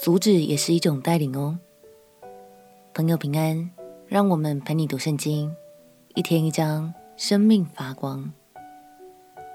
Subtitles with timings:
[0.00, 1.58] 阻止也是一种带领哦。
[2.94, 3.70] 朋友平安，
[4.06, 5.54] 让我们陪你读圣经，
[6.14, 8.32] 一天一章，生命发光。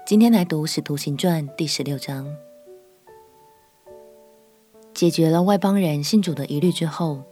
[0.06, 2.32] 今天来读《使徒行传》第十六章，
[4.94, 7.24] 解决了外邦人信主的疑虑之后，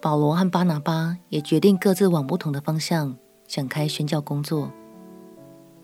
[0.00, 3.16] 保罗和巴拿巴也决定各自往不同的方向
[3.46, 4.72] 展开宣教工作。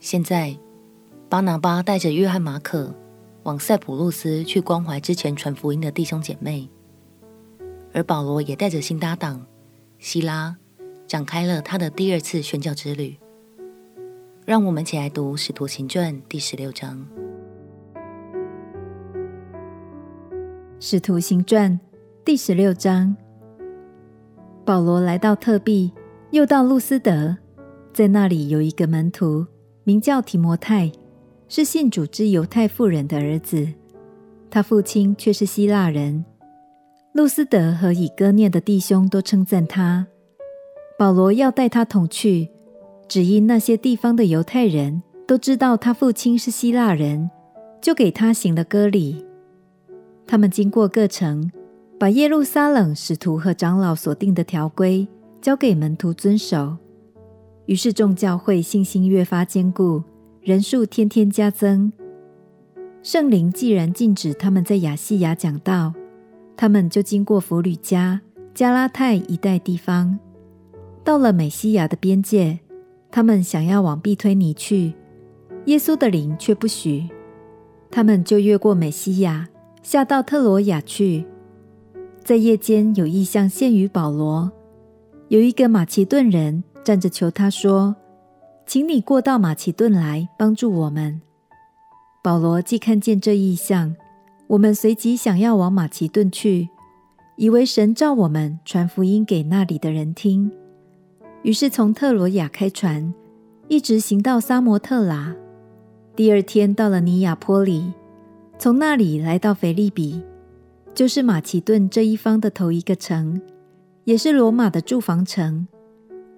[0.00, 0.58] 现在，
[1.28, 2.92] 巴拿巴带着约翰、马可。
[3.48, 6.68] 往塞浦路斯去关怀之前传福音的弟兄姐妹，
[7.94, 9.46] 而保罗也带着新搭档
[9.98, 10.54] 西拉，
[11.06, 13.16] 展开了他的第二次宣教之旅。
[14.44, 17.06] 让我们一起来读《使徒行传》第十六章。
[20.78, 21.72] 《使徒行传》
[22.27, 23.16] 第十六章，
[24.66, 25.90] 保罗来到特庇，
[26.33, 27.38] 又到路斯德，
[27.94, 29.46] 在那里有一个门徒，
[29.84, 30.92] 名叫提摩太。
[31.48, 33.66] 是信主之犹太妇人的儿子，
[34.50, 36.24] 他父亲却是希腊人。
[37.12, 40.06] 路斯德和以哥念的弟兄都称赞他。
[40.98, 42.50] 保罗要带他同去，
[43.08, 47.30] 只因那些地方的犹太人都知道他父亲是希腊人，
[47.80, 49.24] 就给他行了割礼。
[50.27, 51.50] 他们经过各城，
[51.98, 55.08] 把耶路撒冷使徒和长老所定的条规
[55.40, 56.77] 交给门徒遵守。
[57.64, 60.02] 于是众教会信心越发坚固。
[60.41, 61.92] 人数天天加增，
[63.03, 65.92] 圣灵既然禁止他们在亚细亚讲道，
[66.56, 68.20] 他们就经过弗吕加、
[68.55, 70.19] 加拉太一带地方，
[71.05, 72.61] 到了美西亚的边界，
[73.11, 74.95] 他们想要往庇推尼去，
[75.67, 77.08] 耶稣的灵却不许，
[77.91, 79.48] 他们就越过美西亚，
[79.83, 81.27] 下到特罗亚去。
[82.24, 84.51] 在夜间有异象现于保罗，
[85.29, 87.95] 有一个马其顿人站着求他说。
[88.68, 91.23] 请你过到马其顿来帮助我们。
[92.23, 93.96] 保罗既看见这异象，
[94.46, 96.68] 我们随即想要往马其顿去，
[97.36, 100.52] 以为神召我们传福音给那里的人听。
[101.40, 103.14] 于是从特罗亚开船，
[103.68, 105.35] 一直行到撒摩特拉。
[106.14, 107.90] 第二天到了尼亚坡里，
[108.58, 110.23] 从那里来到腓利比，
[110.92, 113.40] 就是马其顿这一方的头一个城，
[114.05, 115.67] 也是罗马的住房城。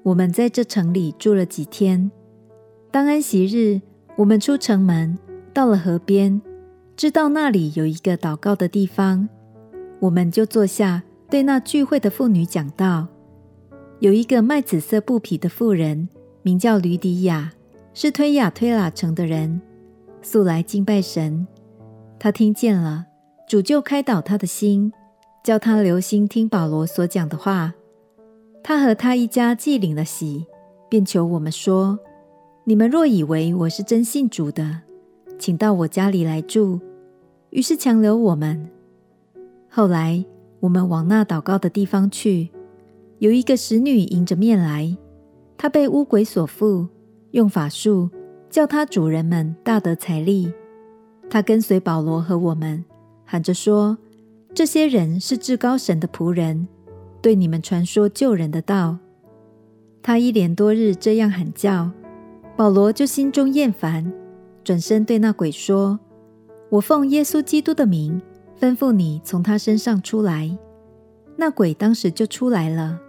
[0.05, 2.09] 我们在这城里住了几天。
[2.93, 3.81] 当安息日，
[4.17, 5.17] 我们出城门，
[5.55, 6.43] 到了河边，
[6.97, 9.29] 知道那里有一个祷告的地方，
[10.01, 13.07] 我们就坐下，对那聚会的妇女讲道。
[14.01, 16.09] 有一个卖紫色布匹的妇人，
[16.43, 17.53] 名叫吕底亚，
[17.95, 19.61] 是推雅推拉城的人，
[20.21, 21.47] 素来敬拜神。
[22.19, 23.07] 她听见了，
[23.47, 24.93] 主就开导她的心，
[25.45, 27.73] 叫她留心听保罗所讲的话。
[28.65, 30.45] 她和她一家既领了洗，
[30.89, 31.97] 便求我们说。
[32.71, 34.83] 你们若以为我是真信主的，
[35.41, 36.79] 请到我家里来住。
[37.51, 38.71] 于是强留我们。
[39.69, 40.25] 后来
[40.61, 42.49] 我们往那祷告的地方去，
[43.19, 44.97] 有一个使女迎着面来，
[45.59, 46.87] 她被巫鬼所附，
[47.33, 48.09] 用法术
[48.49, 50.53] 叫她主人们大得财利。
[51.29, 52.85] 她跟随保罗和我们，
[53.25, 53.99] 喊着说
[54.55, 56.69] ：“这些人是至高神的仆人，
[57.21, 58.99] 对你们传说救人的道。”
[60.01, 61.91] 她一连多日这样喊叫。
[62.61, 64.13] 保罗就心中厌烦，
[64.63, 65.99] 转身对那鬼说
[66.69, 68.21] ：“我奉耶稣基督的名，
[68.61, 70.59] 吩咐你从他身上出来。”
[71.37, 73.01] 那鬼当时就出来了。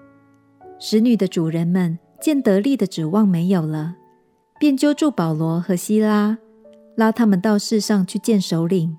[0.79, 3.95] 使女的主人们见得力的指望没有了，
[4.57, 6.37] 便揪住保罗和希拉，
[6.95, 8.95] 拉他们到市上去见首领，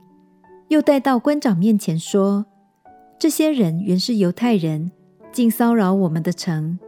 [0.69, 2.45] 又带到官长面前说
[3.19, 4.93] ：“这些人原是犹太人，
[5.33, 6.78] 竟骚扰我们的城。”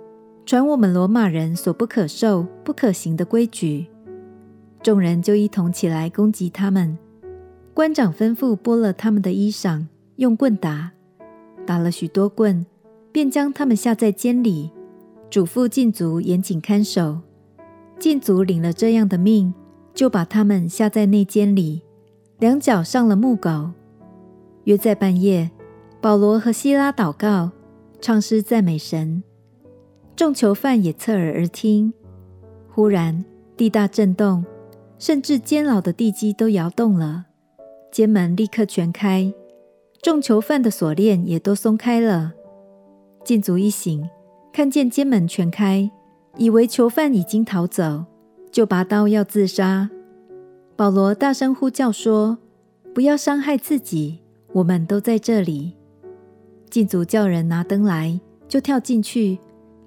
[0.46, 3.86] 传我们罗马人所不可受、不可行的规矩，
[4.82, 6.98] 众人就一同起来攻击他们。
[7.72, 9.86] 官长吩咐剥了他们的衣裳，
[10.16, 10.92] 用棍打，
[11.66, 12.66] 打了许多棍，
[13.10, 14.70] 便将他们下在监里，
[15.30, 17.20] 嘱咐禁足严谨看守。
[17.98, 19.54] 禁足领了这样的命，
[19.94, 21.80] 就把他们下在内监里，
[22.38, 23.70] 两脚上了木狗。
[24.64, 25.50] 约在半夜，
[26.02, 27.52] 保罗和西拉祷告，
[28.00, 29.22] 唱诗赞美神。
[30.16, 31.92] 众囚犯也侧耳而听。
[32.68, 33.24] 忽然
[33.56, 34.44] 地大震动，
[34.98, 37.26] 甚至监牢的地基都摇动了，
[37.90, 39.32] 监门立刻全开，
[40.02, 42.32] 众囚犯的锁链也都松开了，
[43.24, 44.08] 禁足一醒，
[44.52, 45.90] 看见监门全开，
[46.36, 48.04] 以为囚犯已经逃走，
[48.50, 49.90] 就拔刀要自杀。
[50.76, 52.38] 保罗大声呼叫说
[52.92, 54.18] ：“不要伤害自己，
[54.52, 55.74] 我们都在这里。”
[56.68, 58.18] 禁足叫人拿灯来，
[58.48, 59.38] 就跳进去，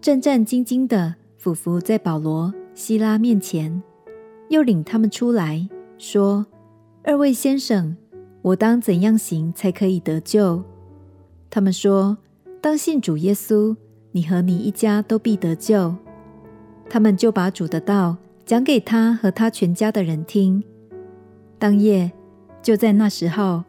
[0.07, 3.83] 战战兢兢地俯伏在保罗、西拉面前，
[4.47, 5.67] 又领他们出来，
[5.97, 6.45] 说
[7.03, 7.97] ：“二位先生，
[8.41, 10.63] 我当怎样行才可以得救？”
[11.51, 12.17] 他们说
[12.63, 13.75] ：“当信主耶稣，
[14.13, 15.93] 你和你一家都必得救。”
[16.89, 18.15] 他们就把主的道
[18.45, 20.63] 讲给他和他全家的人听。
[21.59, 22.09] 当夜，
[22.61, 23.65] 就在那时候，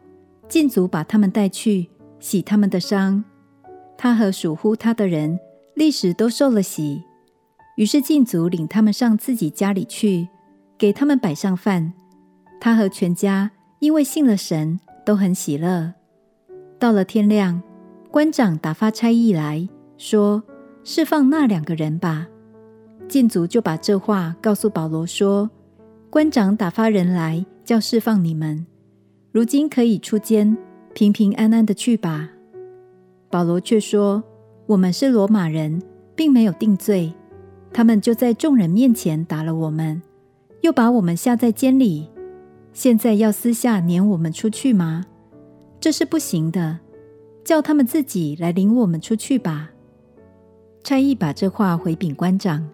[0.47, 1.89] 禁足把他们带去
[2.21, 3.25] 洗他们的伤。
[3.97, 5.37] 他和属乎他的人
[5.79, 7.01] 历史都受了洗。
[7.77, 10.27] 于是禁足领他们上自己家里去，
[10.77, 11.93] 给他们摆上饭。
[12.59, 13.49] 他和全家
[13.79, 15.93] 因为信了神，都很喜乐。
[16.77, 17.63] 到了天亮，
[18.11, 20.43] 官长打发差役来说
[20.83, 22.27] ：“释放那两个人吧。”
[23.07, 25.49] 禁足就把这话告诉保罗说
[26.11, 28.65] ：“官长打发人来。”叫释放你们，
[29.31, 30.57] 如今可以出监，
[30.95, 32.27] 平平安安的去吧。
[33.29, 34.23] 保罗却说
[34.69, 35.81] ：“我们是罗马人，
[36.15, 37.11] 并没有定罪。
[37.73, 39.99] 他们就在众人面前打了我们，
[40.61, 42.07] 又把我们下在监里。
[42.71, 45.07] 现在要私下撵我们出去吗？
[45.79, 46.77] 这是不行的。
[47.43, 49.71] 叫他们自己来领我们出去吧。”
[50.85, 52.69] 差役把这话回禀官长，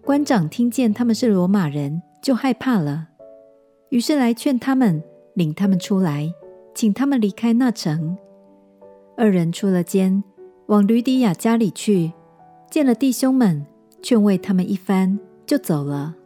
[0.00, 3.08] 官长听见他们是罗马人，就害怕了。
[3.90, 5.02] 于是来劝他们，
[5.34, 6.32] 领他们出来，
[6.74, 8.16] 请他们离开那城。
[9.18, 10.24] 二人出了监，
[10.66, 12.12] 往吕底亚家里去，
[12.68, 13.64] 见了弟兄们，
[14.02, 15.16] 劝慰他们一番，
[15.46, 16.16] 就走了。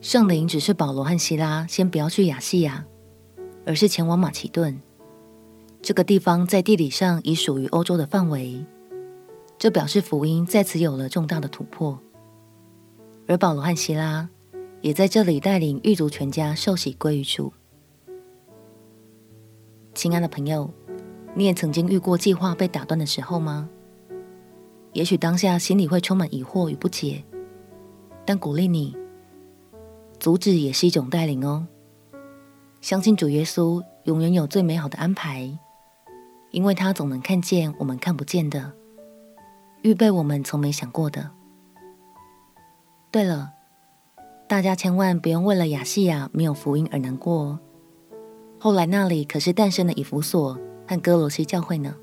[0.00, 2.86] 圣灵只是保罗和西拉先不要去亚细亚，
[3.66, 4.80] 而是前往马其顿。
[5.82, 8.64] 这个地方在地理上已属于欧洲的范围，
[9.58, 11.98] 这表示福音在此有了重大的突破。
[13.26, 14.30] 而保罗和西拉
[14.80, 17.52] 也在这里带领狱卒全家受洗归于主。
[20.00, 20.70] 亲爱的朋友，
[21.34, 23.68] 你也曾经遇过计划被打断的时候吗？
[24.94, 27.22] 也许当下心里会充满疑惑与不解，
[28.24, 28.96] 但鼓励你，
[30.18, 31.66] 阻止也是一种带领哦。
[32.80, 35.58] 相信主耶稣永远有最美好的安排，
[36.50, 38.72] 因为他总能看见我们看不见的，
[39.82, 41.30] 预备我们从没想过的。
[43.10, 43.50] 对了，
[44.48, 47.58] 大家千万不用为了亚细亚没有福音而难过哦。
[48.62, 51.96] 后来那里可是诞生了以弗所和歌罗西教会呢。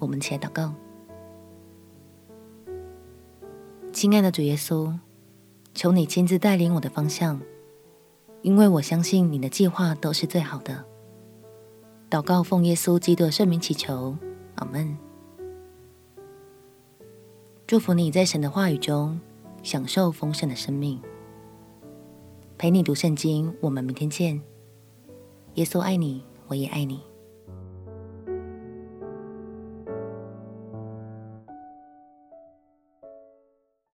[0.00, 0.74] 我们起来祷告，
[3.92, 4.92] 亲爱的主耶稣，
[5.72, 7.40] 求你亲自带领我的方向，
[8.42, 10.84] 因为我相信你的计划都是最好的。
[12.10, 14.16] 祷告奉耶稣基督的圣名祈求，
[14.56, 14.98] 阿门。
[17.66, 19.18] 祝福你在神的话语中。
[19.62, 21.00] 享受丰盛的生命，
[22.56, 23.52] 陪你读圣经。
[23.60, 24.40] 我们明天见。
[25.56, 27.00] 耶稣爱你，我也爱你。